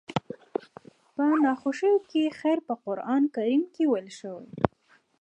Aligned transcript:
په 1.15 1.25
ناخوښو 1.43 1.91
کې 2.09 2.23
خير 2.39 2.59
په 2.67 2.73
قرآن 2.85 3.23
کريم 3.35 3.63
کې 3.73 3.83
ويل 3.87 4.09
شوي. 4.19 4.49